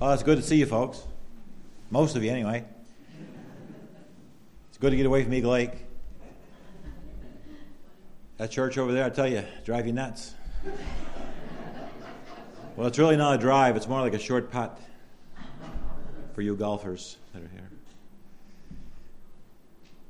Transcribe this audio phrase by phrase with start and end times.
[0.00, 1.02] Well, it's good to see you folks.
[1.90, 2.64] Most of you, anyway.
[4.70, 5.72] It's good to get away from Eagle Lake.
[8.38, 10.32] That church over there, I tell you, drive you nuts.
[12.76, 14.80] Well, it's really not a drive, it's more like a short putt
[16.32, 17.68] for you golfers that are here.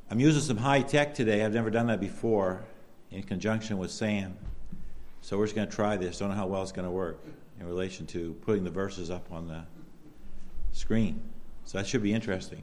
[0.09, 1.45] I'm using some high tech today.
[1.45, 2.63] I've never done that before
[3.11, 4.37] in conjunction with Sam.
[5.21, 6.19] So we're just going to try this.
[6.19, 7.19] Don't know how well it's going to work
[7.59, 9.65] in relation to putting the verses up on the
[10.73, 11.21] screen.
[11.65, 12.63] So that should be interesting.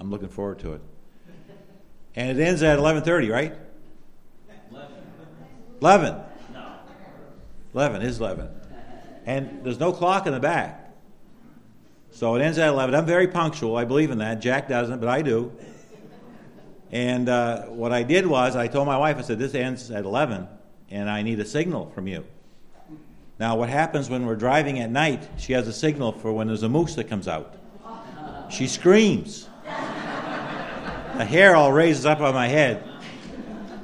[0.00, 0.82] I'm looking forward to it.
[2.16, 3.54] And it ends at 11:30, right?
[4.70, 4.94] 11.
[5.80, 6.66] 11 No.
[7.74, 8.48] 11 is 11.
[9.26, 10.92] And there's no clock in the back.
[12.10, 12.94] So it ends at 11.
[12.94, 13.76] I'm very punctual.
[13.76, 14.40] I believe in that.
[14.40, 15.52] Jack doesn't, but I do.
[16.92, 20.04] And uh, what I did was I told my wife, I said, this ends at
[20.04, 20.46] 11,
[20.90, 22.24] and I need a signal from you.
[23.38, 26.62] Now, what happens when we're driving at night, she has a signal for when there's
[26.62, 27.56] a moose that comes out.
[28.50, 29.48] She screams.
[29.64, 32.82] The hair all raises up on my head.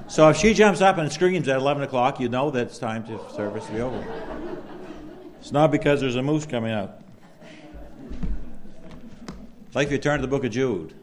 [0.09, 3.05] So if she jumps up and screams at 11 o'clock, you know that it's time
[3.05, 4.05] to service to be over.
[5.41, 7.01] It's not because there's a moose coming out.
[9.75, 10.95] Like if you turn to the book of Jude.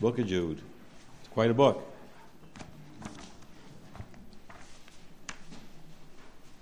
[0.00, 0.60] Book of Jude.
[1.20, 1.89] It's quite a book.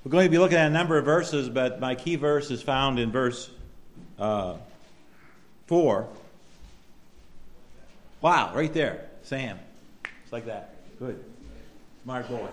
[0.09, 2.63] We're going to be looking at a number of verses, but my key verse is
[2.63, 3.51] found in verse
[4.19, 4.55] uh,
[5.67, 6.09] 4.
[8.23, 9.05] Wow, right there.
[9.25, 9.59] Sam.
[10.25, 10.77] It's like that.
[10.99, 11.23] Good.
[12.05, 12.49] Smart boy.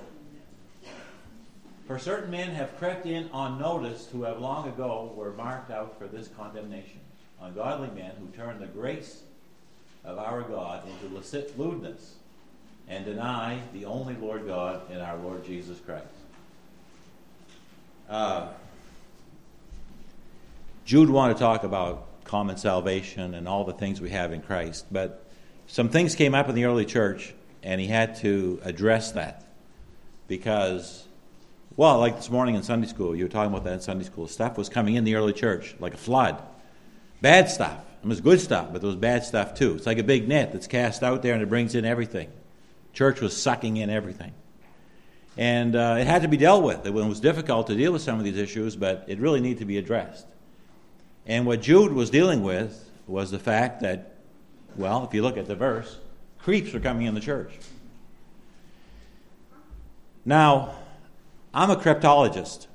[1.88, 6.08] For certain men have crept in unnoticed who have long ago were marked out for
[6.08, 7.00] this condemnation.
[7.42, 9.22] Ungodly men who turn the grace
[10.04, 12.16] of our God into licit lewdness
[12.90, 16.15] and deny the only Lord God and our Lord Jesus Christ.
[18.10, 18.48] Uh,
[20.86, 24.86] Jude wanted to talk about common salvation and all the things we have in Christ,
[24.92, 25.26] but
[25.68, 27.34] some things came up in the early church,
[27.64, 29.44] and he had to address that
[30.28, 31.08] because,
[31.76, 34.28] well, like this morning in Sunday school, you were talking about that in Sunday school.
[34.28, 36.42] Stuff was coming in the early church like a flood,
[37.22, 37.80] bad stuff.
[38.04, 39.74] It was good stuff, but there was bad stuff too.
[39.74, 42.32] It's like a big net that's cast out there and it brings in everything.
[42.94, 44.34] Church was sucking in everything.
[45.38, 46.86] And uh, it had to be dealt with.
[46.86, 49.66] It was difficult to deal with some of these issues, but it really needed to
[49.66, 50.26] be addressed.
[51.26, 54.16] And what Jude was dealing with was the fact that,
[54.76, 55.98] well, if you look at the verse,
[56.40, 57.52] creeps are coming in the church.
[60.24, 60.76] Now,
[61.54, 62.68] I'm a cryptologist.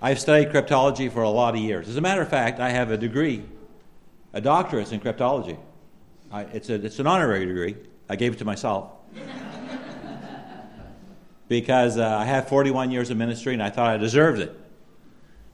[0.00, 1.88] I've studied cryptology for a lot of years.
[1.88, 3.42] As a matter of fact, I have a degree,
[4.32, 5.58] a doctorate in cryptology.
[6.30, 7.76] I, it's, a, it's an honorary degree.
[8.08, 8.90] I gave it to myself
[11.48, 14.58] because uh, I have 41 years of ministry and I thought I deserved it.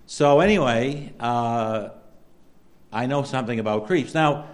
[0.06, 1.90] So, anyway, uh,
[2.92, 4.14] I know something about creeps.
[4.14, 4.46] Now,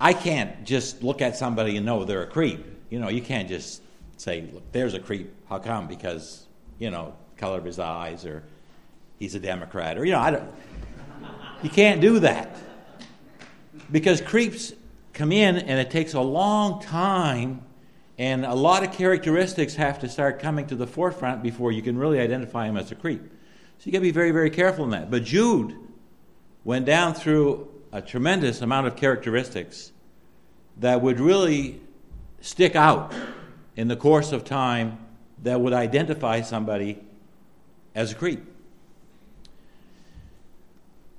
[0.00, 2.64] I can't just look at somebody and know they're a creep.
[2.90, 3.82] You know, you can't just
[4.16, 5.32] say, look, there's a creep.
[5.48, 5.86] How come?
[5.86, 6.46] Because,
[6.78, 8.42] you know, color of his eyes or
[9.18, 10.50] he's a Democrat or, you know, I don't.
[11.62, 12.54] You can't do that.
[13.90, 14.72] Because creeps
[15.14, 17.62] come in and it takes a long time
[18.18, 21.98] and a lot of characteristics have to start coming to the forefront before you can
[21.98, 23.22] really identify him as a creep.
[23.78, 25.10] So you got to be very, very careful in that.
[25.10, 25.74] But Jude
[26.62, 29.92] went down through a tremendous amount of characteristics
[30.78, 31.80] that would really
[32.40, 33.12] stick out
[33.76, 34.98] in the course of time
[35.42, 37.00] that would identify somebody
[37.94, 38.44] as a creep.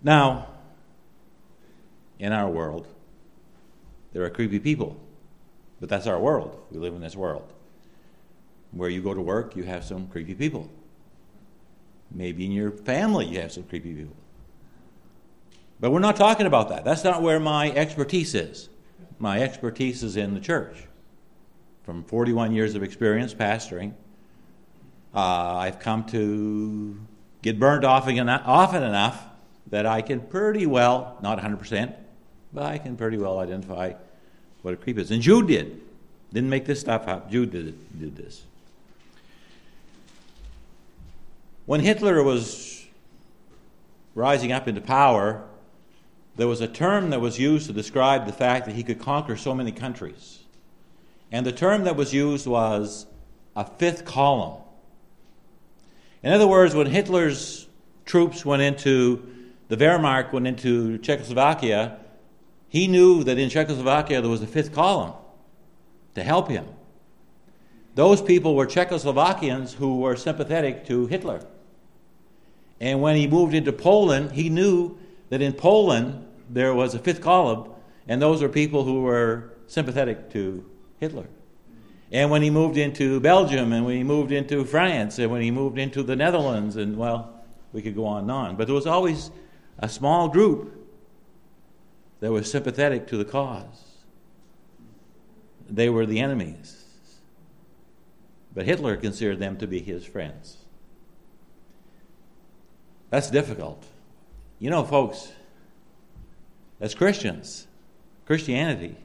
[0.02, 0.48] Now,
[2.20, 2.88] in our world,
[4.14, 4.98] there are creepy people.
[5.80, 6.64] But that's our world.
[6.72, 7.52] We live in this world.
[8.72, 10.70] Where you go to work, you have some creepy people.
[12.12, 14.16] Maybe in your family, you have some creepy people.
[15.80, 16.86] But we're not talking about that.
[16.86, 18.70] That's not where my expertise is.
[19.20, 20.88] My expertise is in the church.
[21.84, 23.94] From 41 years of experience pastoring,
[25.14, 27.00] uh, I've come to
[27.42, 29.24] get burned enough, often enough
[29.68, 31.94] that I can pretty well, not 100%,
[32.54, 33.94] but I can pretty well identify
[34.66, 35.12] what a creep is.
[35.12, 35.80] And Jude did.
[36.34, 37.30] Didn't make this stuff up.
[37.30, 38.42] Jude did, did this.
[41.68, 42.84] When Hitler was
[44.16, 45.44] rising up into power,
[46.36, 49.38] there was a term that was used to describe the fact that he could conquer
[49.38, 50.40] so many countries.
[51.32, 53.06] And the term that was used was
[53.56, 54.64] a fifth column.
[56.24, 57.68] In other words, when Hitler's
[58.06, 59.32] troops went into,
[59.68, 62.00] the Wehrmacht went into Czechoslovakia,
[62.76, 65.14] he knew that in Czechoslovakia there was a fifth column
[66.14, 66.66] to help him.
[67.96, 71.40] Those people were Czechoslovakians who were sympathetic to Hitler.
[72.82, 74.98] And when he moved into Poland, he knew
[75.30, 77.70] that in Poland there was a fifth column,
[78.10, 80.66] and those were people who were sympathetic to
[81.00, 81.28] Hitler.
[82.12, 85.50] And when he moved into Belgium, and when he moved into France, and when he
[85.50, 88.56] moved into the Netherlands, and well, we could go on and on.
[88.58, 89.32] But there was always
[89.80, 90.85] a small group
[92.20, 93.84] that were sympathetic to the cause.
[95.70, 96.84] They were the enemies.
[98.54, 100.58] But Hitler considered them to be his friends.
[103.10, 103.84] That's difficult.
[104.60, 105.32] You know, folks,
[106.80, 107.68] as Christians,
[108.26, 108.96] Christianity,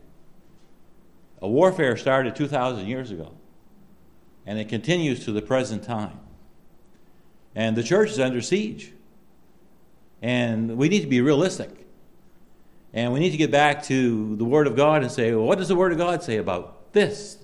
[1.42, 3.32] a warfare started 2,000 years ago,
[4.46, 6.20] and it continues to the present time.
[7.54, 8.92] And the church is under siege.
[10.22, 11.79] And we need to be realistic.
[12.92, 15.58] And we need to get back to the Word of God and say, well, what
[15.58, 17.38] does the Word of God say about this?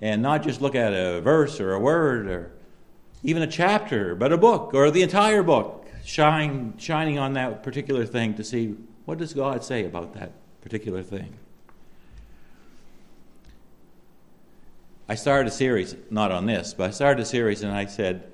[0.00, 2.52] And not just look at a verse or a word or
[3.24, 8.06] even a chapter, but a book or the entire book, shine, shining on that particular
[8.06, 8.76] thing to see
[9.06, 11.34] what does God say about that particular thing.
[15.08, 18.30] I started a series, not on this, but I started a series and I said,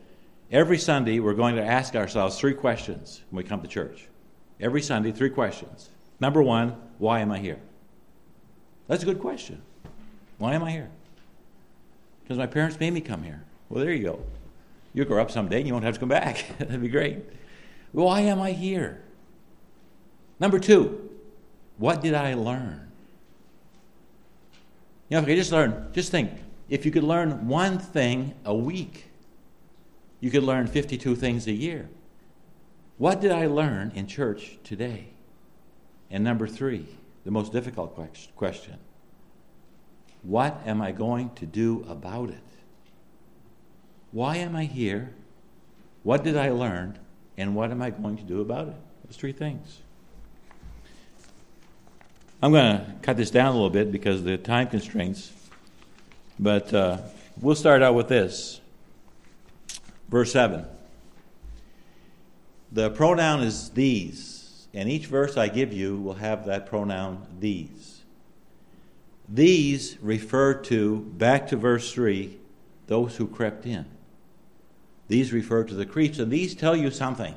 [0.51, 4.09] every Sunday we're going to ask ourselves three questions when we come to church.
[4.61, 5.91] Every Sunday, three questions.
[6.21, 7.59] Number one, why am I here?
[8.87, 9.63] That's a good question.
[10.39, 10.91] Why am I here?
[12.23, 13.43] Because my parents made me come here.
[13.69, 14.21] Well, there you go.
[14.93, 16.45] You'll grow up someday and you won't have to come back.
[16.59, 17.19] That'd be great.
[17.93, 19.03] Why am I here?
[20.41, 21.11] Number two,
[21.79, 22.91] what did I learn?
[25.09, 26.31] You know, if I just learn, just think,
[26.69, 29.11] if you could learn one thing a week,
[30.21, 31.89] you could learn 52 things a year.
[32.97, 35.09] What did I learn in church today?
[36.11, 36.87] And number three,
[37.25, 37.99] the most difficult
[38.37, 38.79] question
[40.23, 42.39] what am I going to do about it?
[44.11, 45.13] Why am I here?
[46.03, 46.99] What did I learn?
[47.37, 48.77] And what am I going to do about it?
[49.05, 49.81] Those three things.
[52.41, 55.33] I'm going to cut this down a little bit because of the time constraints,
[56.39, 56.99] but uh,
[57.41, 58.61] we'll start out with this.
[60.09, 60.65] Verse 7.
[62.75, 68.03] The pronoun is these, and each verse I give you will have that pronoun these.
[69.29, 72.37] These refer to, back to verse 3,
[72.89, 73.87] those who crept in.
[75.07, 77.37] These refer to the creeps, and these tell you something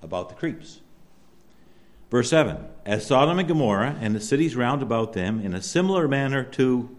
[0.00, 0.80] about the creeps.
[2.10, 2.56] Verse 7
[2.86, 6.96] As Sodom and Gomorrah and the cities round about them, in a similar manner to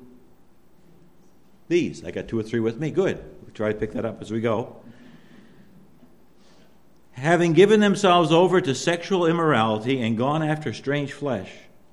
[1.67, 2.05] these.
[2.05, 2.91] I got two or three with me.
[2.91, 3.17] Good.
[3.41, 4.83] We'll try to pick that up as we go
[7.19, 11.51] having given themselves over to sexual immorality and gone after strange flesh,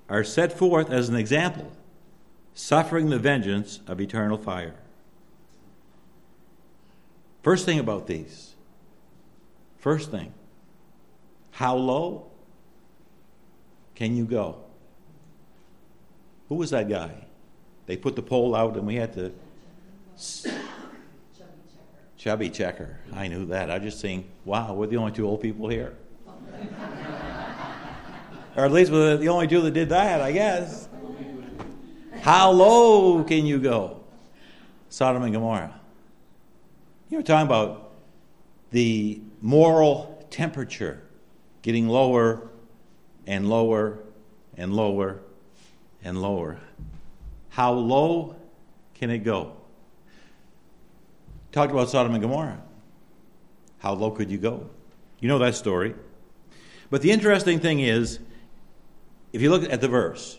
[0.08, 1.72] are set forth as an example,
[2.54, 4.76] suffering the vengeance of eternal fire.
[7.42, 8.54] First thing about these,
[9.78, 10.32] first thing,
[11.50, 12.26] how low
[13.96, 14.58] can you go?
[16.48, 17.26] Who was that guy?
[17.86, 19.32] They put the pole out and we had to
[22.26, 22.98] Chubby checker.
[23.12, 23.70] I knew that.
[23.70, 25.94] I just saying, wow, we're the only two old people here.
[28.56, 30.88] or at least we're the only two that did that, I guess.
[32.22, 34.00] How low can you go?
[34.88, 35.78] Sodom and Gomorrah.
[37.10, 37.92] You know, talking about
[38.72, 41.04] the moral temperature
[41.62, 42.50] getting lower
[43.24, 44.00] and lower
[44.56, 45.20] and lower
[46.02, 46.58] and lower.
[47.50, 48.34] How low
[48.94, 49.55] can it go?
[51.56, 52.60] Talked about Sodom and Gomorrah.
[53.78, 54.68] How low could you go?
[55.20, 55.94] You know that story.
[56.90, 58.18] But the interesting thing is,
[59.32, 60.38] if you look at the verse,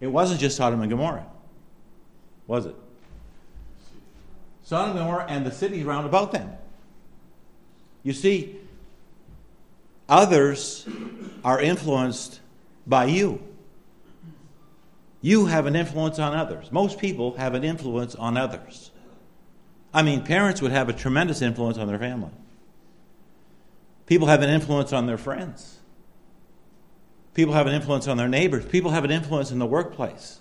[0.00, 1.28] it wasn't just Sodom and Gomorrah,
[2.48, 2.74] was it?
[4.64, 6.50] Sodom and Gomorrah and the cities round about them.
[8.02, 8.56] You see,
[10.08, 10.84] others
[11.44, 12.40] are influenced
[12.88, 13.40] by you.
[15.20, 16.72] You have an influence on others.
[16.72, 18.88] Most people have an influence on others.
[19.94, 22.30] I mean, parents would have a tremendous influence on their family.
[24.06, 25.78] People have an influence on their friends.
[27.34, 28.64] People have an influence on their neighbors.
[28.66, 30.40] People have an influence in the workplace.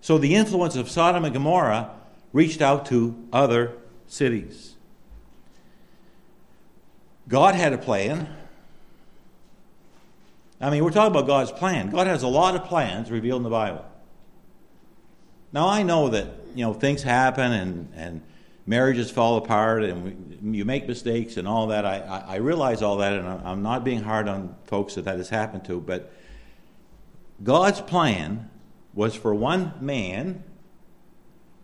[0.00, 1.90] So the influence of Sodom and Gomorrah
[2.32, 3.72] reached out to other
[4.06, 4.76] cities.
[7.26, 8.34] God had a plan.
[10.60, 11.90] I mean, we're talking about God's plan.
[11.90, 13.84] God has a lot of plans revealed in the Bible.
[15.52, 18.22] Now, I know that, you know, things happen and, and
[18.68, 21.86] marriages fall apart and we, you make mistakes and all that.
[21.86, 25.16] I, I, I realize all that, and I'm not being hard on folks that that
[25.16, 26.12] has happened to, but
[27.42, 28.50] God's plan
[28.92, 30.44] was for one man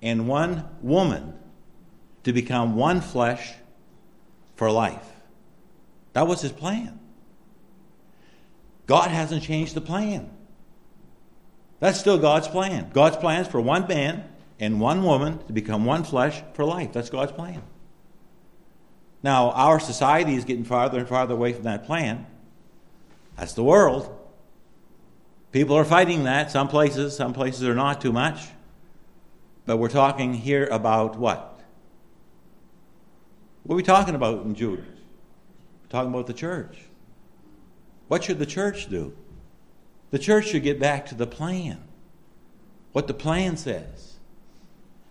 [0.01, 1.35] and one woman
[2.23, 3.53] to become one flesh
[4.57, 5.07] for life.
[6.15, 6.99] That was his plan.
[8.87, 10.31] God hasn't changed the plan.
[11.81, 12.91] That's still God's plan.
[12.95, 14.25] God's plan is for one man
[14.59, 16.93] and one woman to become one flesh for life.
[16.93, 17.63] That's God's plan.
[19.23, 22.27] Now, our society is getting farther and farther away from that plan.
[23.37, 24.15] That's the world.
[25.51, 26.51] People are fighting that.
[26.51, 28.41] Some places, some places are not too much.
[29.67, 31.61] But we're talking here about what?
[33.63, 34.85] What are we talking about in Jude?
[34.85, 36.81] We're talking about the church.
[38.09, 39.17] What should the church do?
[40.11, 41.83] The church should get back to the plan.
[42.93, 44.14] What the plan says.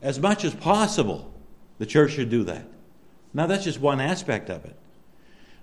[0.04, 1.34] As much as possible,
[1.80, 2.68] the church should do that.
[3.34, 4.76] Now, that's just one aspect of it.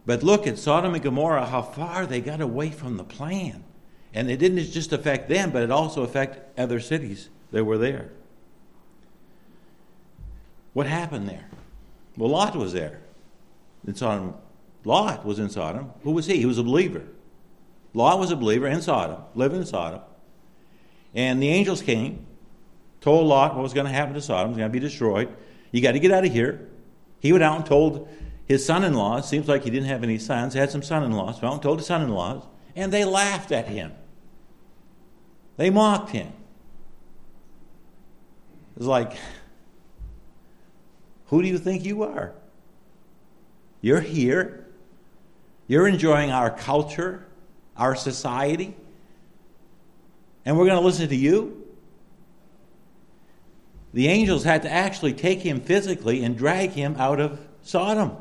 [0.07, 3.63] But look at Sodom and Gomorrah, how far they got away from the plan.
[4.13, 8.11] And it didn't just affect them, but it also affected other cities that were there.
[10.73, 11.49] What happened there?
[12.17, 13.01] Well, Lot was there
[13.87, 14.35] in Sodom.
[14.85, 15.93] Lot was in Sodom.
[16.03, 16.39] Who was he?
[16.39, 17.05] He was a believer.
[17.93, 20.01] Lot was a believer in Sodom, living in Sodom.
[21.15, 22.27] And the angels came,
[23.01, 24.47] told Lot what was going to happen to Sodom.
[24.47, 25.35] It was going to be destroyed.
[25.73, 26.69] You got to get out of here.
[27.21, 28.09] He went out and told
[28.47, 31.05] his son in laws, seems like he didn't have any sons, He had some son
[31.05, 32.43] in laws, went out and told his son in laws,
[32.75, 33.93] and they laughed at him.
[35.57, 36.29] They mocked him.
[38.75, 39.13] It was like,
[41.27, 42.33] who do you think you are?
[43.83, 44.67] You're here.
[45.69, 47.27] You're enjoying our culture,
[47.77, 48.75] our society,
[50.45, 51.60] and we're going to listen to you?
[53.93, 58.17] The angels had to actually take him physically and drag him out of Sodom.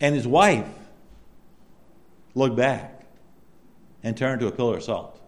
[0.00, 0.66] And his wife
[2.34, 3.04] looked back
[4.02, 5.20] and turned to a pillar of salt.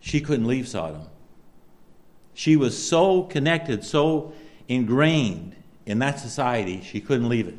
[0.00, 1.02] She couldn't leave Sodom.
[2.34, 4.32] She was so connected, so
[4.66, 5.54] ingrained
[5.86, 7.56] in that society, she couldn't leave it.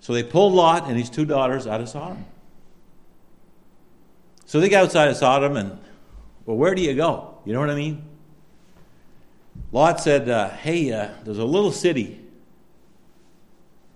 [0.00, 2.24] So they pulled Lot and his two daughters out of Sodom.
[4.46, 5.78] So they got outside of Sodom, and,
[6.50, 7.38] well, where do you go?
[7.44, 8.02] You know what I mean?
[9.70, 12.20] Lot said, uh, Hey, uh, there's a little city,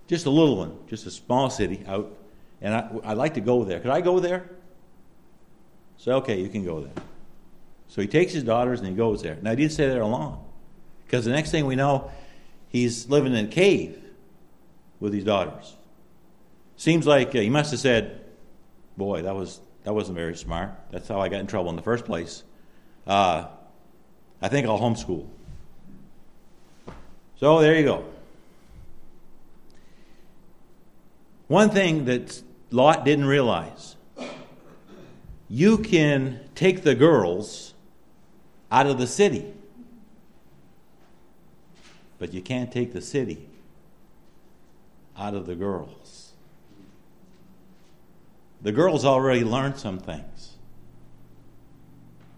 [0.07, 2.15] just a little one, just a small city out,
[2.61, 3.81] and I, would like to go there.
[3.81, 4.49] Could I go there?
[5.97, 6.93] So, okay, you can go there.
[7.89, 9.37] So he takes his daughters and he goes there.
[9.41, 10.41] Now, he didn't stay there long,
[11.05, 12.09] because the next thing we know,
[12.69, 14.01] he's living in a cave
[15.01, 15.75] with his daughters.
[16.77, 18.21] Seems like uh, he must have said,
[18.95, 20.71] Boy, that, was, that wasn't very smart.
[20.91, 22.43] That's how I got in trouble in the first place.
[23.05, 23.45] Uh,
[24.41, 25.27] I think I'll homeschool.
[27.39, 28.05] So there you go.
[31.47, 33.95] One thing that Lot didn't realize
[35.47, 37.75] you can take the girls
[38.71, 39.53] out of the city,
[42.17, 43.47] but you can't take the city
[45.15, 46.04] out of the girls.
[48.61, 50.53] The girls already learned some things.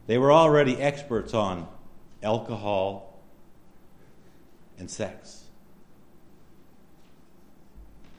[0.07, 1.67] They were already experts on
[2.24, 3.19] alcohol
[4.77, 5.43] and sex.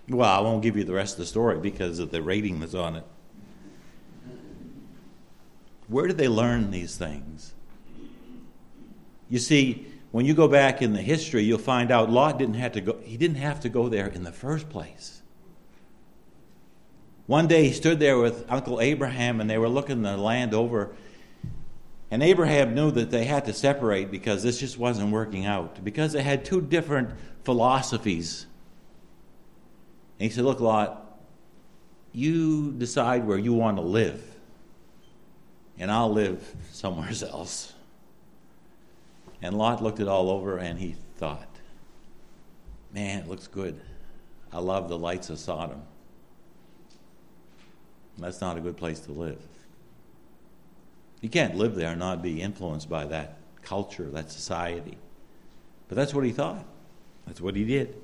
[0.09, 2.75] Well, I won't give you the rest of the story because of the rating that's
[2.75, 3.05] on it.
[5.89, 7.53] Where did they learn these things?
[9.29, 12.73] You see, when you go back in the history, you'll find out Lot didn't have
[12.73, 15.18] to go, he didn't have to go there in the first place.
[17.29, 20.97] One day he stood there with Uncle Abraham and they were looking the land over.
[22.11, 26.15] And Abraham knew that they had to separate because this just wasn't working out, because
[26.15, 27.11] they had two different
[27.45, 28.47] philosophies.
[30.19, 31.21] And he said, Look, Lot,
[32.13, 34.25] you decide where you want to live,
[35.79, 36.43] and I'll live
[36.73, 37.75] somewhere else.
[39.43, 41.47] And Lot looked it all over and he thought,
[42.95, 43.79] Man, it looks good.
[44.51, 45.83] I love the lights of Sodom.
[48.19, 49.41] That's not a good place to live.
[51.21, 54.99] You can't live there and not be influenced by that culture, that society.
[55.89, 56.65] But that's what he thought.
[57.27, 57.95] That's what he did.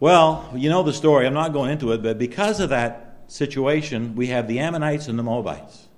[0.00, 1.26] Well, you know the story.
[1.26, 5.18] I'm not going into it, but because of that situation, we have the Ammonites and
[5.18, 5.88] the Moabites.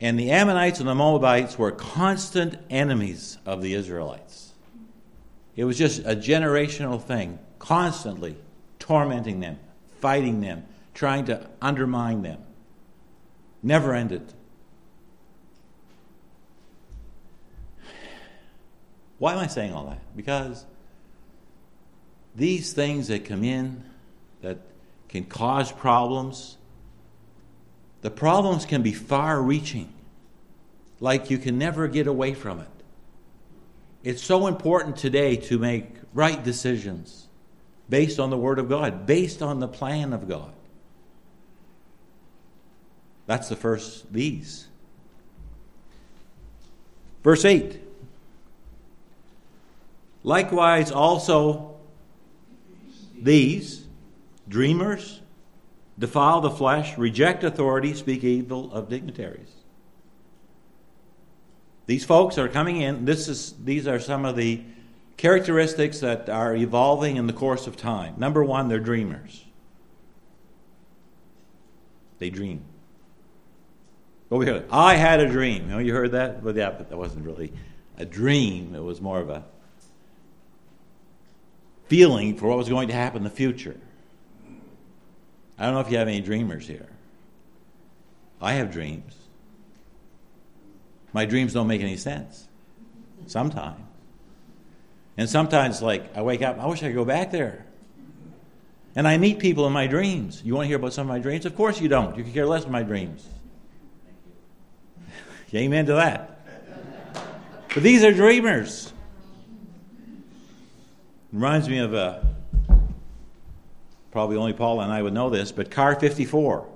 [0.00, 4.52] And the Ammonites and the Moabites were constant enemies of the Israelites.
[5.54, 8.34] It was just a generational thing, constantly
[8.80, 9.56] tormenting them,
[10.00, 10.64] fighting them,
[10.94, 12.42] trying to undermine them.
[13.62, 14.32] Never ended.
[19.18, 20.00] Why am I saying all that?
[20.16, 20.66] Because
[22.34, 23.84] these things that come in
[24.40, 24.58] that
[25.08, 26.56] can cause problems,
[28.00, 29.92] the problems can be far reaching,
[30.98, 32.68] like you can never get away from it.
[34.02, 37.28] It's so important today to make right decisions
[37.92, 40.50] based on the Word of God, based on the plan of God.
[43.26, 44.66] That's the first these.
[47.22, 47.78] Verse 8.
[50.22, 51.76] Likewise, also
[53.14, 53.84] these
[54.48, 55.20] dreamers
[55.98, 59.52] defile the flesh, reject authority, speak evil of dignitaries.
[61.84, 63.04] These folks are coming in.
[63.04, 64.62] This is, these are some of the
[65.16, 68.14] characteristics that are evolving in the course of time.
[68.18, 69.44] Number one, they're dreamers.
[72.18, 72.64] They dream.
[74.30, 75.64] Over here, I had a dream.
[75.64, 76.42] You, know, you heard that?
[76.42, 77.52] Well, yeah, but that wasn't really
[77.98, 78.74] a dream.
[78.74, 79.44] It was more of a
[81.86, 83.78] feeling for what was going to happen in the future.
[85.58, 86.88] I don't know if you have any dreamers here.
[88.40, 89.14] I have dreams.
[91.12, 92.48] My dreams don't make any sense.
[93.26, 93.80] Sometimes.
[95.16, 97.66] And sometimes, like, I wake up, I wish I could go back there.
[98.94, 100.42] And I meet people in my dreams.
[100.44, 101.46] You want to hear about some of my dreams?
[101.46, 102.16] Of course you don't.
[102.16, 103.26] You can care less of my dreams.
[105.54, 106.40] Amen to that.
[107.72, 108.92] But these are dreamers.
[111.32, 112.24] Reminds me of a, uh,
[114.10, 116.68] probably only Paul and I would know this, but Car 54.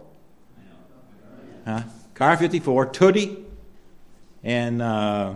[1.67, 1.83] Huh?
[2.15, 3.45] Car 54, Toody,
[4.43, 5.35] and uh,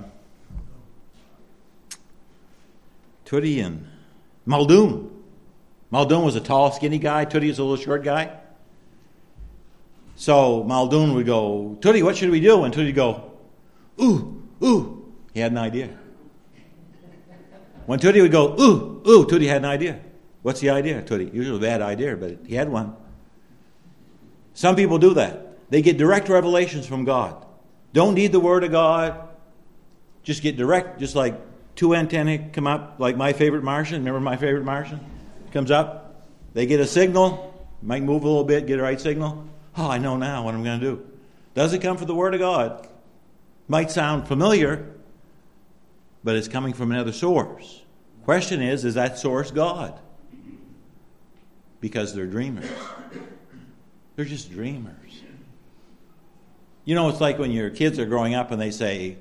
[3.31, 3.87] Toody and
[4.45, 5.09] Muldoon.
[5.93, 7.25] Muldoon was a tall, skinny guy.
[7.25, 8.37] Toody was a little short guy.
[10.17, 12.65] So Muldoon would go, Toody, what should we do?
[12.65, 13.31] And Toody would go,
[14.03, 15.15] ooh, ooh.
[15.33, 15.91] He had an idea.
[17.87, 20.01] When Toody would go, ooh, ooh, Toody had an idea.
[20.43, 21.31] What's the idea, Toody?
[21.33, 22.97] Usually a bad idea, but he had one.
[24.55, 25.71] Some people do that.
[25.71, 27.47] They get direct revelations from God.
[27.93, 29.29] Don't need the Word of God.
[30.25, 31.41] Just get direct, just like
[31.81, 34.01] two antennae come up, like my favorite Martian.
[34.05, 35.01] Remember my favorite Martian?
[35.51, 36.27] Comes up.
[36.53, 39.49] They get a signal, might move a little bit, get a right signal.
[39.79, 41.07] Oh, I know now what I'm going to do.
[41.55, 42.87] Does it come from the Word of God?
[43.67, 44.95] Might sound familiar,
[46.23, 47.83] but it's coming from another source.
[48.25, 49.99] Question is, is that source God?
[51.81, 52.69] Because they're dreamers.
[54.17, 55.23] They're just dreamers.
[56.85, 59.17] You know, it's like when your kids are growing up and they say,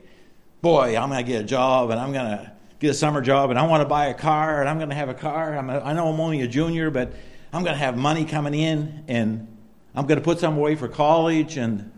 [0.62, 3.50] Boy, I'm going to get a job and I'm going to get a summer job
[3.50, 5.58] and I want to buy a car and I'm going to have a car.
[5.58, 7.13] I'm a, I know I'm only a junior, but
[7.54, 9.48] I'm going to have money coming in and
[9.95, 11.91] I'm going to put some away for college and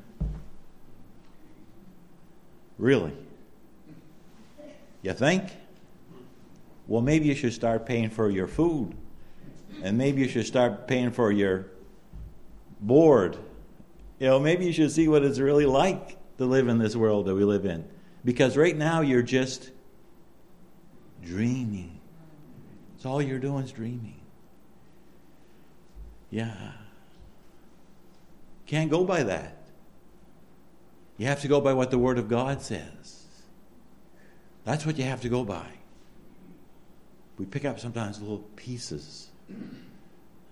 [2.82, 3.14] Really?
[5.04, 5.44] You think?
[6.88, 8.96] Well, maybe you should start paying for your food.
[9.84, 11.68] And maybe you should start paying for your
[12.80, 13.38] board.
[14.20, 17.28] You know, maybe you should see what it's really like to live in this world
[17.28, 17.88] that we live in.
[18.24, 19.72] Because right now you're just
[21.24, 22.00] dreaming.
[22.96, 24.22] It's all you're doing is dreaming.
[26.30, 26.72] Yeah.
[28.66, 29.58] Can't go by that.
[31.18, 33.26] You have to go by what the Word of God says.
[34.64, 35.68] That's what you have to go by.
[37.38, 39.30] We pick up sometimes little pieces.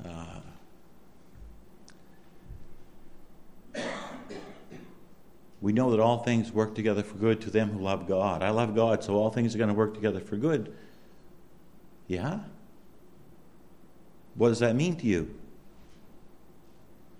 [0.03, 0.39] Uh,
[5.61, 8.41] we know that all things work together for good to them who love God.
[8.41, 10.73] I love God, so all things are going to work together for good.
[12.07, 12.39] Yeah?
[14.35, 15.35] What does that mean to you?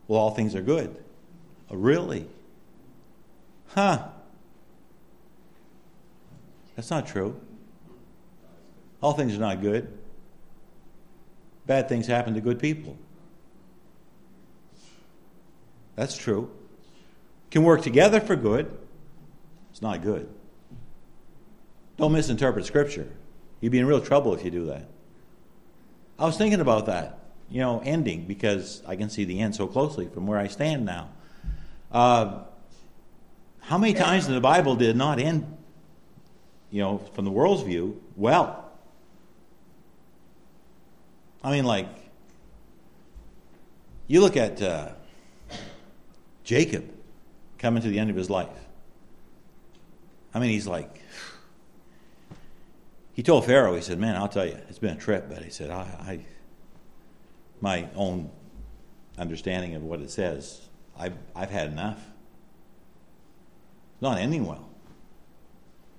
[0.07, 1.03] Well, all things are good.
[1.69, 2.27] Oh, really?
[3.67, 4.07] Huh.
[6.75, 7.39] That's not true.
[9.01, 9.97] All things are not good.
[11.67, 12.97] Bad things happen to good people.
[15.95, 16.49] That's true.
[17.51, 18.75] Can work together for good.
[19.71, 20.29] It's not good.
[21.97, 23.07] Don't misinterpret Scripture.
[23.61, 24.87] You'd be in real trouble if you do that.
[26.17, 29.67] I was thinking about that, you know, ending because I can see the end so
[29.67, 31.09] closely from where I stand now.
[31.91, 32.39] Uh,
[33.61, 35.57] how many times in the Bible did not end,
[36.71, 38.65] you know, from the world's view, well?
[41.43, 41.87] I mean, like,
[44.07, 44.89] you look at uh,
[46.43, 46.89] Jacob
[47.59, 48.49] coming to the end of his life.
[50.33, 51.01] I mean, he's like,
[53.13, 55.49] he told Pharaoh, he said, Man, I'll tell you, it's been a trip, but he
[55.49, 56.19] said, I, I
[57.61, 58.29] my own
[59.17, 60.61] understanding of what it says,
[60.97, 62.01] I've, I've had enough
[64.01, 64.69] not ending well.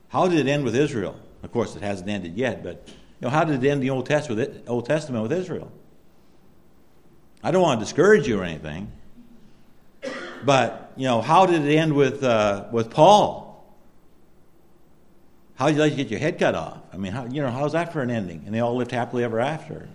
[0.09, 1.21] How did it end with Israel?
[1.43, 4.07] Of course, it hasn't ended yet, but you know, how did it end the Old
[4.07, 5.71] Testament with, it, Old Testament with Israel?
[7.43, 8.91] I don't want to discourage you or anything,
[10.45, 13.51] but you know, how did it end with uh, with Paul?
[15.61, 16.79] How'd you like to get your head cut off?
[16.91, 18.45] I mean, how, you know, how's that for an ending?
[18.47, 19.91] And they all lived happily ever after.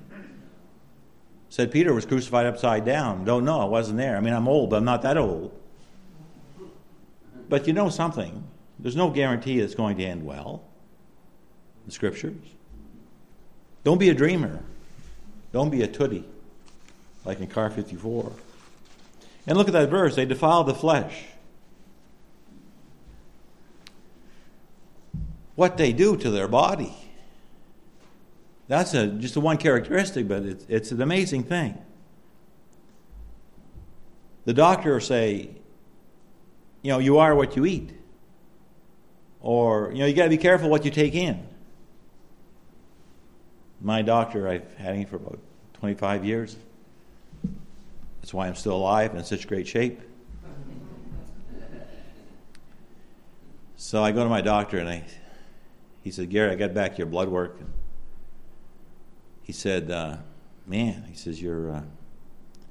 [1.49, 3.25] Said Peter was crucified upside down.
[3.25, 4.15] Don't know, I wasn't there.
[4.15, 5.59] I mean, I'm old, but I'm not that old.
[7.49, 8.43] But you know something?
[8.77, 10.63] There's no guarantee it's going to end well.
[11.87, 12.45] The scriptures.
[13.83, 14.61] Don't be a dreamer.
[15.51, 16.25] Don't be a Toody,
[17.23, 18.31] like in Car 54.
[19.47, 20.15] And look at that verse.
[20.15, 21.25] They defile the flesh.
[25.55, 26.93] what they do to their body.
[28.67, 31.77] That's a, just a one characteristic, but it's, it's an amazing thing.
[34.45, 35.49] The doctor will say,
[36.81, 37.91] you know, you are what you eat.
[39.41, 41.47] Or, you know, you got to be careful what you take in.
[43.81, 45.39] My doctor, I've had him for about
[45.73, 46.57] 25 years.
[48.25, 50.01] That's why I'm still alive and in such great shape.
[53.75, 55.03] So I go to my doctor and I
[56.01, 57.59] he said, Gary, I got back your blood work.
[59.43, 60.17] He said, uh,
[60.65, 61.83] man, he says, your uh,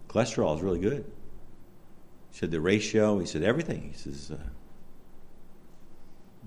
[0.08, 1.04] cholesterol is really good.
[2.32, 3.92] He said, the ratio, he said, everything.
[3.92, 4.36] He says, uh,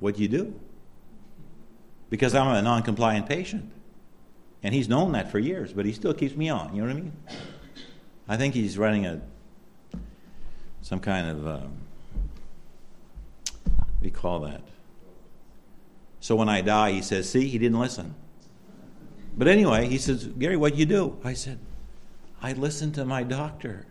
[0.02, 0.54] what do you do?
[2.10, 3.72] Because I'm a non compliant patient.
[4.63, 6.76] And he's known that for years, but he still keeps me on.
[6.76, 7.13] You know what I mean?
[8.28, 9.22] I think he's running a
[10.82, 11.78] some kind of um,
[14.08, 14.62] you call that?
[16.20, 18.16] So when I die, he says, See, he didn't listen.
[19.38, 21.20] But anyway, he says, Gary, what you do?
[21.24, 21.60] I said,
[22.42, 23.86] I listened to my doctor.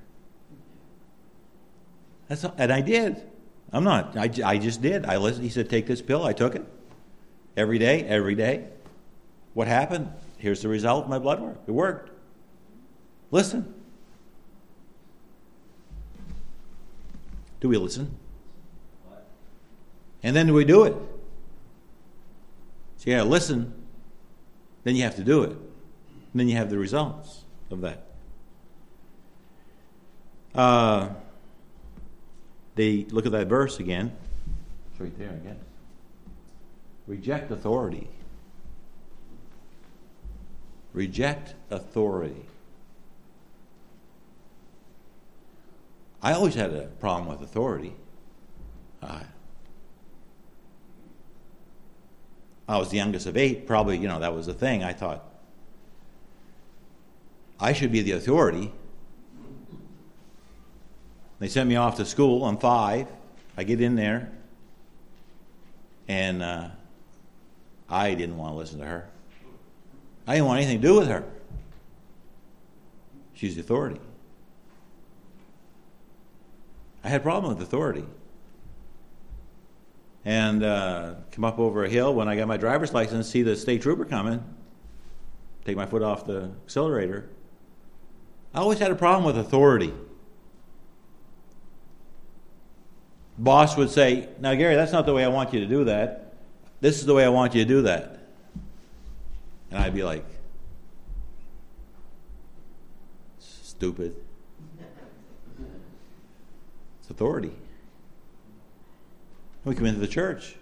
[2.29, 3.23] That's all, and I did.
[3.73, 4.17] I'm not.
[4.17, 5.07] I, I just did.
[5.07, 5.45] I listened.
[5.45, 6.25] He said, Take this pill.
[6.25, 6.65] I took it
[7.57, 8.69] every day, every day.
[9.55, 10.11] What happened?
[10.39, 11.59] Here's the result my blood work.
[11.67, 12.11] It worked.
[13.31, 13.75] Listen.
[17.67, 18.17] Do we listen?
[20.23, 20.95] And then do we do it?
[22.97, 23.75] So you got to listen,
[24.85, 25.51] then you have to do it.
[25.51, 25.61] And
[26.37, 28.07] then you have the results of that.
[30.55, 31.09] Uh,
[32.77, 34.13] they look at that verse again.
[34.93, 35.57] It's right there, guess.
[37.09, 38.07] Reject authority.
[40.93, 42.45] Reject authority.
[46.27, 47.95] I always had a problem with authority.
[49.01, 49.21] Uh,
[52.69, 54.83] I was the youngest of eight, probably, you know, that was the thing.
[54.83, 55.23] I thought,
[57.61, 58.73] I should be the authority.
[61.39, 62.45] They sent me off to school.
[62.45, 63.07] I'm five.
[63.57, 64.33] I get in there,
[66.09, 66.71] and uh,
[67.89, 69.09] I didn't want to listen to her.
[70.27, 71.23] I didn't want anything to do with her.
[73.33, 74.01] She's the authority.
[77.07, 78.05] I had a problem with authority
[80.25, 83.55] and uh, come up over a hill when I got my driver's license, see the
[83.55, 84.43] state trooper coming,
[85.65, 87.29] take my foot off the accelerator.
[88.53, 89.95] I always had a problem with authority.
[93.39, 96.35] Boss would say, Now, Gary, that's not the way I want you to do that.
[96.81, 98.19] This is the way I want you to do that.
[99.71, 100.25] And I'd be like,
[103.39, 104.17] Stupid.
[107.07, 107.53] It's authority.
[109.65, 110.57] We come into the church.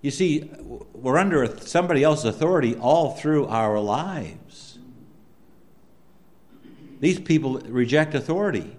[0.00, 0.50] You see,
[0.94, 4.78] we're under somebody else's authority all through our lives.
[7.00, 8.74] These people reject authority.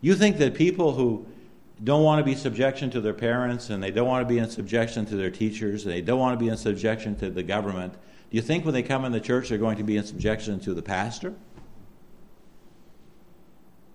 [0.00, 1.26] You think that people who
[1.82, 4.48] don't want to be subjection to their parents and they don't want to be in
[4.48, 7.94] subjection to their teachers and they don't want to be in subjection to the government,
[7.94, 10.60] do you think when they come in the church they're going to be in subjection
[10.60, 11.34] to the pastor?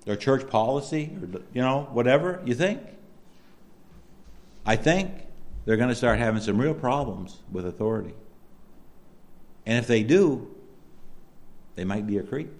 [0.05, 2.81] Their church policy or you know, whatever, you think?
[4.65, 5.11] I think
[5.65, 8.13] they're going to start having some real problems with authority.
[9.65, 10.53] And if they do,
[11.75, 12.51] they might be a creep.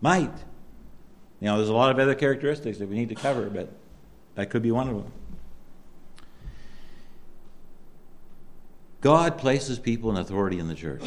[0.00, 0.32] Might.
[1.40, 3.72] You know, there's a lot of other characteristics that we need to cover, but
[4.34, 5.12] that could be one of them.
[9.00, 11.04] God places people in authority in the church.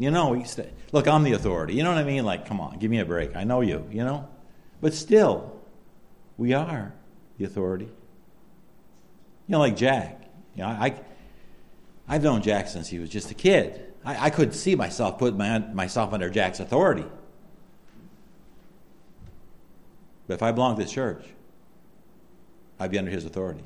[0.00, 0.42] You know,
[0.92, 1.74] look, I'm the authority.
[1.74, 2.24] You know what I mean?
[2.24, 3.36] Like, come on, give me a break.
[3.36, 4.26] I know you, you know?
[4.80, 5.60] But still,
[6.38, 6.94] we are
[7.36, 7.84] the authority.
[7.84, 7.92] You
[9.46, 10.22] know, like Jack.
[10.56, 10.98] You know, I,
[12.08, 13.92] I've known Jack since he was just a kid.
[14.02, 17.04] I, I couldn't see myself putting my, myself under Jack's authority.
[20.26, 21.26] But if I belonged to this church,
[22.78, 23.64] I'd be under his authority.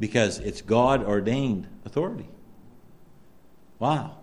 [0.00, 2.28] Because it's God ordained authority.
[3.78, 4.16] Wow.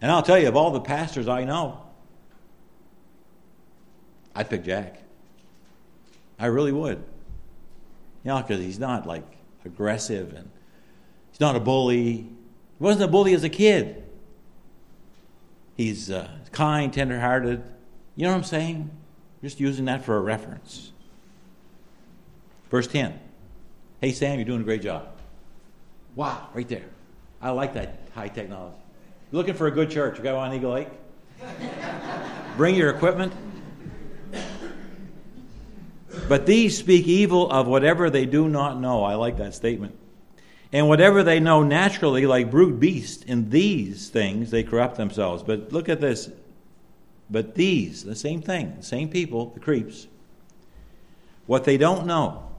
[0.00, 1.82] And I'll tell you, of all the pastors I know,
[4.34, 5.02] I'd pick Jack.
[6.38, 6.98] I really would.
[8.24, 9.24] You know, because he's not like
[9.64, 10.50] aggressive and
[11.30, 12.12] he's not a bully.
[12.12, 12.28] He
[12.78, 14.04] wasn't a bully as a kid.
[15.76, 17.62] He's uh, kind, tenderhearted.
[18.14, 18.90] You know what I'm saying?
[19.42, 20.92] Just using that for a reference.
[22.70, 23.18] Verse 10.
[24.00, 25.08] Hey, Sam, you're doing a great job.
[26.14, 26.84] Wow, right there.
[27.40, 28.76] I like that high technology.
[29.30, 30.18] Looking for a good church?
[30.18, 30.88] You got one on Eagle Lake?
[32.56, 33.32] Bring your equipment.
[36.28, 39.04] But these speak evil of whatever they do not know.
[39.04, 39.96] I like that statement.
[40.72, 45.42] And whatever they know naturally, like brute beasts, in these things they corrupt themselves.
[45.42, 46.28] But look at this.
[47.30, 50.06] But these, the same thing, the same people, the creeps,
[51.46, 52.50] what they don't know,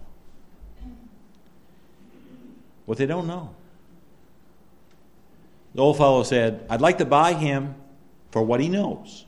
[2.85, 3.55] what they don't know.
[5.73, 7.75] The old fellow said, I'd like to buy him
[8.31, 9.25] for what he knows.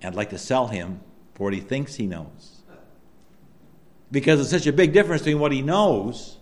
[0.00, 1.00] And I'd like to sell him
[1.34, 2.62] for what he thinks he knows.
[4.10, 6.36] Because it's such a big difference between what he knows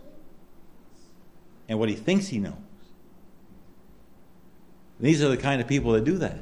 [1.68, 2.54] and what he thinks he knows.
[5.00, 6.38] These are the kind of people that do that.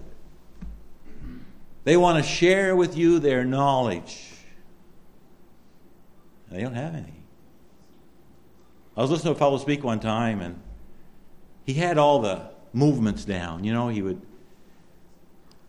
[1.84, 4.32] They want to share with you their knowledge.
[6.50, 7.14] They don't have any.
[8.96, 10.60] I was listening to a fellow speak one time, and
[11.70, 13.62] he had all the movements down.
[13.62, 14.20] You know, he would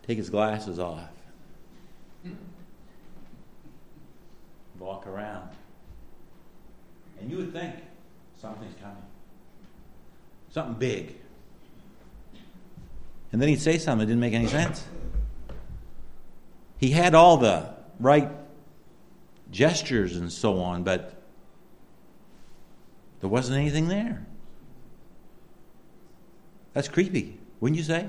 [0.04, 1.08] take his glasses off,
[4.80, 5.48] walk around,
[7.20, 7.76] and you would think
[8.36, 9.04] something's coming,
[10.50, 11.14] something big.
[13.30, 14.84] And then he'd say something that didn't make any sense.
[16.78, 18.28] He had all the right
[19.52, 21.22] gestures and so on, but
[23.20, 24.26] there wasn't anything there.
[26.72, 28.08] That's creepy, wouldn't you say?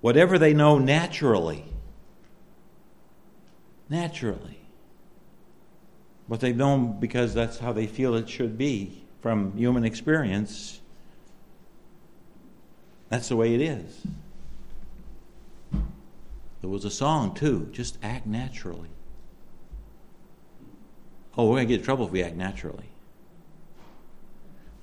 [0.00, 1.64] Whatever they know naturally,
[3.88, 4.58] naturally,
[6.26, 10.80] what they've known because that's how they feel it should be from human experience,
[13.08, 14.06] that's the way it is.
[16.60, 18.88] There was a song, too, just act naturally.
[21.36, 22.88] Oh, we're going to get in trouble if we act naturally.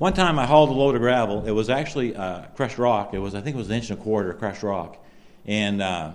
[0.01, 1.45] One time I hauled a load of gravel.
[1.45, 3.13] It was actually uh, crushed rock.
[3.13, 4.97] It was, I think it was an inch and a quarter crushed rock.
[5.45, 6.13] And uh,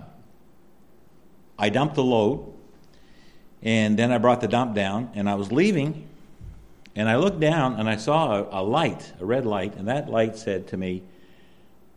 [1.57, 2.51] I dumped the load,
[3.61, 6.05] and then I brought the dump down, and I was leaving,
[6.97, 10.09] and I looked down, and I saw a, a light, a red light, and that
[10.09, 11.01] light said to me,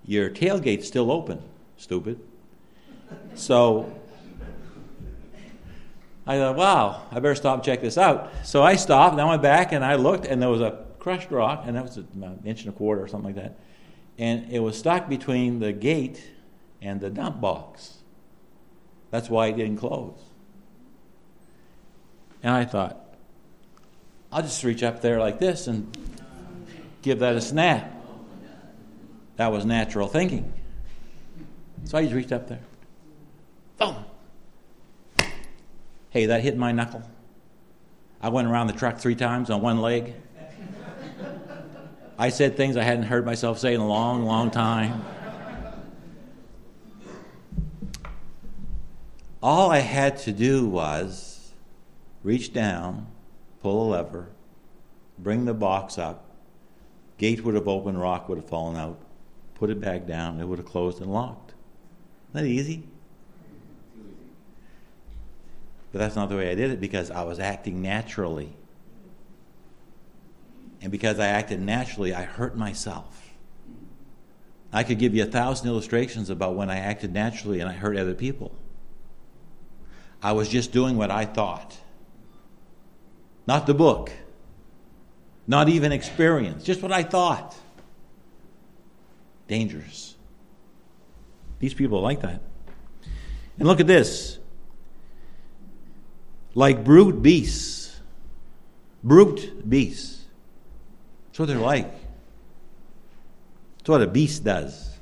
[0.04, 1.42] Your tailgate's still open,
[1.76, 2.20] stupid.
[3.34, 3.92] So
[6.24, 8.30] I thought, wow, I better stop and check this out.
[8.44, 11.30] So I stopped, and I went back, and I looked, and there was a crushed
[11.30, 13.58] rock, and that was an uh, inch and a quarter or something like that.
[14.18, 16.22] And it was stuck between the gate
[16.80, 17.98] and the dump box.
[19.10, 20.18] That's why it didn't close.
[22.42, 23.14] And I thought,
[24.32, 25.96] I'll just reach up there like this and
[27.02, 27.96] give that a snap.
[29.36, 30.52] That was natural thinking.
[31.84, 32.60] So I just reached up there.
[33.78, 33.96] Boom!
[36.10, 37.02] Hey, that hit my knuckle.
[38.20, 40.14] I went around the truck three times on one leg.
[42.20, 45.02] I said things I hadn't heard myself say in a long, long time.
[49.42, 51.52] All I had to do was
[52.22, 53.06] reach down,
[53.62, 54.28] pull a lever,
[55.18, 56.26] bring the box up,
[57.16, 59.00] gate would have opened, rock would have fallen out,
[59.54, 61.54] put it back down, it would have closed and locked.
[62.34, 62.82] Isn't that easy?
[65.90, 68.52] But that's not the way I did it because I was acting naturally.
[70.80, 73.30] And because I acted naturally, I hurt myself.
[74.72, 77.96] I could give you a thousand illustrations about when I acted naturally and I hurt
[77.96, 78.54] other people.
[80.22, 81.76] I was just doing what I thought.
[83.46, 84.12] Not the book,
[85.46, 87.56] not even experience, just what I thought.
[89.48, 90.14] Dangerous.
[91.58, 92.40] These people are like that.
[93.58, 94.38] And look at this
[96.54, 97.98] like brute beasts.
[99.02, 100.19] Brute beasts.
[101.36, 101.90] What they're like.
[103.78, 104.94] That's what a beast does.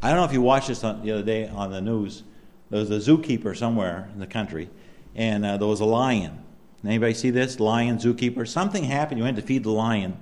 [0.00, 2.22] I don't know if you watched this on, the other day on the news.
[2.70, 4.70] There was a zookeeper somewhere in the country,
[5.16, 6.44] and uh, there was a lion.
[6.86, 7.58] Anybody see this?
[7.60, 8.46] Lion, zookeeper.
[8.46, 9.18] Something happened.
[9.18, 10.18] You went to feed the lion.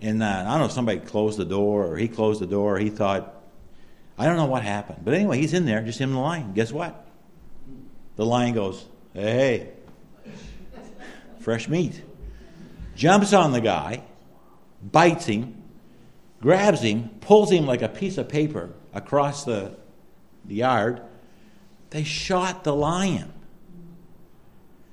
[0.00, 2.76] And uh, I don't know if somebody closed the door or he closed the door
[2.76, 3.34] or he thought,
[4.16, 5.00] I don't know what happened.
[5.04, 6.52] But anyway, he's in there, just him and the lion.
[6.54, 7.06] Guess what?
[8.16, 9.70] The lion goes, Hey,
[11.40, 12.00] fresh meat.
[12.94, 14.04] Jumps on the guy,
[14.82, 15.62] bites him,
[16.40, 19.76] grabs him, pulls him like a piece of paper across the,
[20.44, 21.02] the yard,
[21.90, 23.32] They shot the lion.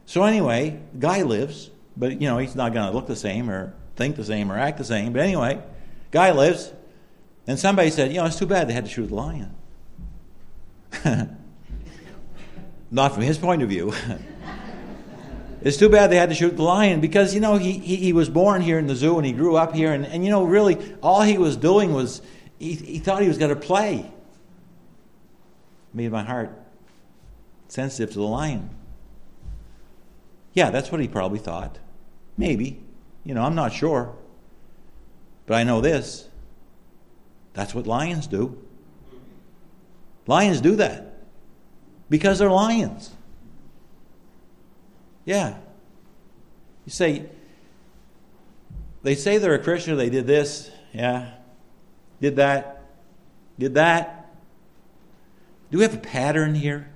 [0.06, 3.74] So anyway, guy lives, but you know he's not going to look the same or
[3.96, 5.14] think the same or act the same.
[5.14, 5.62] But anyway,
[6.12, 6.72] guy lives,
[7.46, 9.56] and somebody said, you know, it's too bad they had to shoot the lion.
[12.92, 13.94] not from his point of view.
[15.62, 18.14] it's too bad they had to shoot the lion because you know he, he, he,
[18.14, 20.44] was born here in the zoo and he grew up here and, and you know
[20.44, 22.22] really all he was doing was
[22.60, 24.12] he, he thought he was going to play
[25.94, 26.52] made my heart
[27.68, 28.70] sensitive to the lion
[30.58, 31.78] yeah, that's what he probably thought.
[32.36, 32.82] Maybe.
[33.24, 34.16] You know, I'm not sure.
[35.46, 36.28] But I know this.
[37.54, 38.58] That's what lions do.
[40.26, 41.20] Lions do that
[42.10, 43.12] because they're lions.
[45.28, 45.58] Yeah.
[46.86, 47.26] You say,
[49.04, 51.34] they say they're a Christian, they did this, yeah,
[52.22, 52.86] did that,
[53.60, 54.34] did that.
[55.70, 56.90] Do we have a pattern here?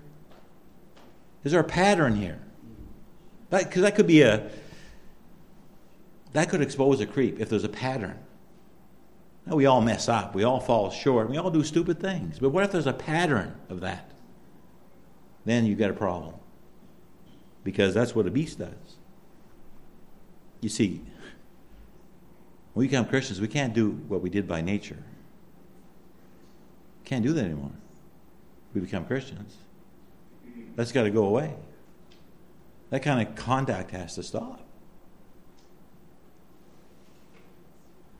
[1.43, 2.39] Is there a pattern here?
[3.49, 4.49] Because that could be a,
[6.31, 8.17] that could expose a creep if there's a pattern.
[9.45, 12.39] Now, we all mess up, we all fall short, we all do stupid things.
[12.39, 14.09] But what if there's a pattern of that?
[15.43, 16.35] Then you've got a problem.
[17.63, 18.97] Because that's what a beast does.
[20.61, 21.01] You see,
[22.73, 25.03] when we become Christians, we can't do what we did by nature.
[27.03, 27.71] Can't do that anymore.
[28.73, 29.55] We become Christians.
[30.75, 31.53] That's got to go away.
[32.89, 34.65] That kind of contact has to stop.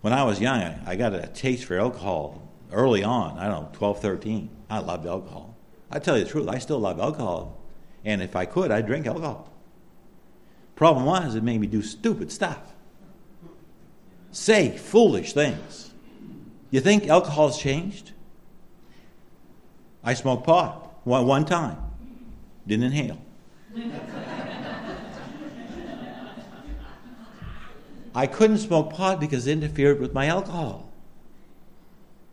[0.01, 3.37] When I was young, I, I got a taste for alcohol early on.
[3.37, 4.49] I don't know, 12, 13.
[4.69, 5.55] I loved alcohol.
[5.91, 7.60] I tell you the truth, I still love alcohol.
[8.03, 9.51] And if I could, I'd drink alcohol.
[10.75, 12.73] Problem was, it made me do stupid stuff,
[14.31, 15.91] say foolish things.
[16.71, 18.13] You think alcohol's changed?
[20.03, 21.77] I smoked pot one, one time,
[22.65, 23.21] didn't inhale.
[28.13, 30.89] I couldn't smoke pot because it interfered with my alcohol.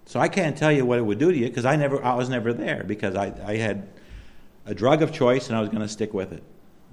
[0.07, 2.15] So I can't tell you what it would do to you because I never I
[2.15, 3.89] was never there because I, I had
[4.69, 6.43] a drug of choice and I was going to stick with it.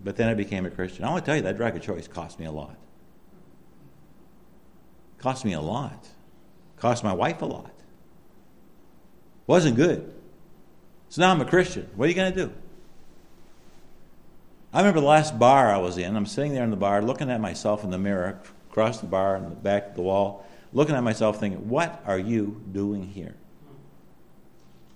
[0.03, 1.03] But then I became a Christian.
[1.03, 2.77] I want to tell you that drug of choice cost me a lot.
[5.17, 6.07] Cost me a lot.
[6.77, 7.73] Cost my wife a lot.
[9.45, 10.13] Wasn't good.
[11.09, 11.89] So now I'm a Christian.
[11.95, 12.53] What are you going to do?
[14.71, 16.15] I remember the last bar I was in.
[16.15, 19.35] I'm sitting there in the bar looking at myself in the mirror, across the bar
[19.35, 23.35] and the back of the wall, looking at myself thinking, what are you doing here?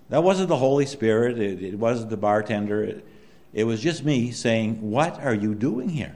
[0.09, 3.05] That wasn't the Holy Spirit, it, it wasn't the bartender, it,
[3.53, 6.15] it was just me saying, What are you doing here?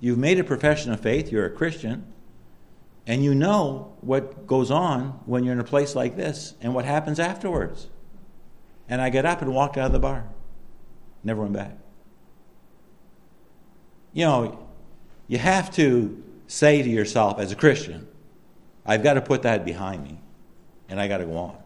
[0.00, 2.04] You've made a profession of faith, you're a Christian,
[3.06, 6.84] and you know what goes on when you're in a place like this and what
[6.84, 7.88] happens afterwards.
[8.88, 10.26] And I got up and walked out of the bar.
[11.22, 11.76] Never went back.
[14.12, 14.68] You know,
[15.28, 18.08] you have to say to yourself as a Christian,
[18.84, 20.18] I've got to put that behind me
[20.88, 21.59] and I got to go on.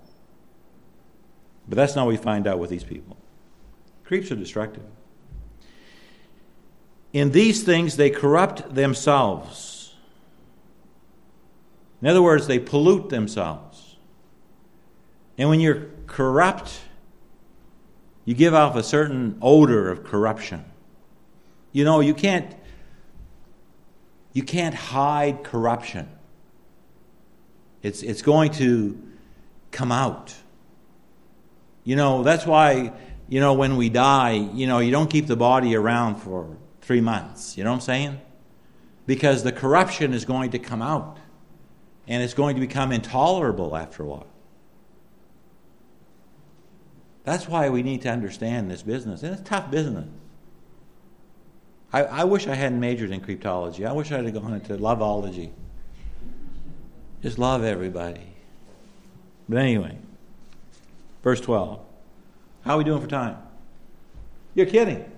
[1.68, 3.16] But that's not what we find out with these people.
[4.04, 4.84] Creeps are destructive.
[7.12, 9.94] In these things, they corrupt themselves.
[12.02, 13.96] In other words, they pollute themselves.
[15.38, 16.80] And when you're corrupt,
[18.24, 20.64] you give off a certain odor of corruption.
[21.72, 22.54] You know, you can't
[24.34, 26.08] you can't hide corruption.
[27.82, 29.00] It's, it's going to
[29.70, 30.34] come out.
[31.84, 32.92] You know, that's why,
[33.28, 37.00] you know, when we die, you know, you don't keep the body around for three
[37.00, 37.56] months.
[37.56, 38.20] You know what I'm saying?
[39.06, 41.18] Because the corruption is going to come out
[42.08, 44.26] and it's going to become intolerable after a while.
[47.24, 49.22] That's why we need to understand this business.
[49.22, 50.08] And it's tough business.
[51.92, 53.86] I, I wish I hadn't majored in cryptology.
[53.86, 55.52] I wish I had gone into loveology.
[57.22, 58.34] Just love everybody.
[59.48, 59.96] But anyway,
[61.24, 61.80] verse 12.
[62.64, 63.38] How are we doing for time?
[64.54, 65.10] You're kidding.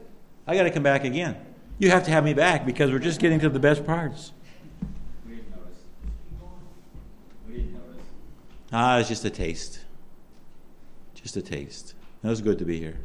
[0.46, 1.36] I got to come back again.
[1.78, 4.32] You have to have me back because we're just getting to the best parts.
[8.72, 9.80] Ah, it's just a taste.
[11.14, 11.94] Just a taste.
[12.22, 12.98] It was good to be here.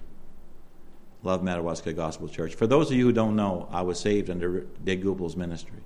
[1.24, 2.56] Love Madawaska Gospel Church.
[2.56, 5.80] For those of you who don't know, I was saved under Dick Goupel's ministry.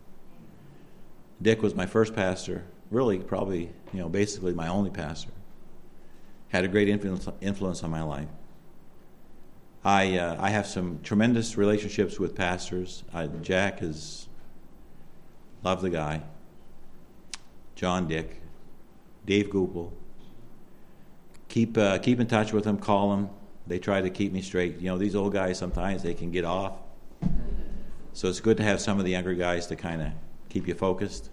[1.42, 5.32] Dick was my first pastor, really, probably, you know, basically my only pastor.
[6.50, 8.28] Had a great influence, influence on my life.
[9.84, 13.04] I, uh, I have some tremendous relationships with pastors.
[13.42, 14.28] Jack is,
[15.64, 16.24] love the guy.
[17.76, 18.42] John Dick,
[19.26, 19.92] Dave Goupel.
[21.50, 23.30] Keep, uh, keep in touch with them, call them.
[23.68, 24.80] They try to keep me straight.
[24.80, 26.74] You know, these old guys sometimes they can get off.
[28.14, 30.08] So it's good to have some of the younger guys to kind of
[30.50, 31.30] keep you focused.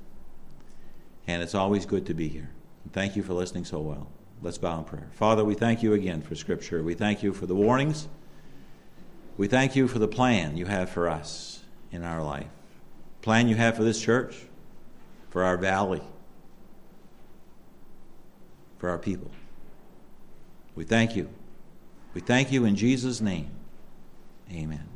[1.26, 2.50] And it's always good to be here.
[2.92, 4.08] Thank you for listening so well.
[4.42, 5.08] Let's bow in prayer.
[5.12, 6.82] Father, we thank you again for Scripture.
[6.82, 8.08] We thank you for the warnings.
[9.36, 11.62] We thank you for the plan you have for us
[11.92, 12.48] in our life.
[13.22, 14.36] Plan you have for this church,
[15.30, 16.02] for our valley,
[18.78, 19.30] for our people.
[20.74, 21.28] We thank you.
[22.14, 23.50] We thank you in Jesus' name.
[24.52, 24.91] Amen.